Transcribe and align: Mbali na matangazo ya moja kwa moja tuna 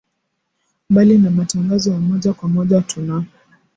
Mbali 0.89 1.17
na 1.17 1.31
matangazo 1.31 1.91
ya 1.91 1.99
moja 1.99 2.33
kwa 2.33 2.49
moja 2.49 2.81
tuna 2.81 3.25